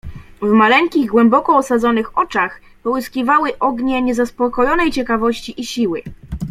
[0.41, 6.01] "W maleńkich głęboko osadzonych oczach połyskiwały ognie niezaspokojonej ciekawości i siły."